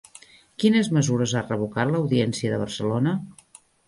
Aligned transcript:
Quines 0.61 0.87
mesures 0.97 1.35
ha 1.35 1.43
revocat 1.49 1.91
l'Audiència 1.91 2.55
de 2.55 2.59
Barcelona? 2.63 3.15